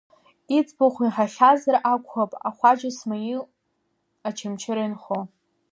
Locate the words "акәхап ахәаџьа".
1.91-2.91